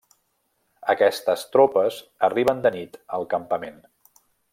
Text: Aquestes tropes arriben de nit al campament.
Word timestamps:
Aquestes 0.93 1.43
tropes 1.55 1.99
arriben 2.29 2.63
de 2.67 2.71
nit 2.77 2.97
al 3.19 3.29
campament. 3.35 3.79